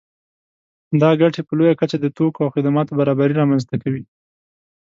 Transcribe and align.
دا 1.01 1.09
ګټې 1.21 1.41
په 1.47 1.53
لویه 1.57 1.75
کچه 1.79 1.97
د 2.01 2.05
توکو 2.17 2.39
او 2.45 2.51
خدماتو 2.55 2.97
برابري 2.99 3.33
رامنځته 3.41 3.75
کوي 3.83 4.03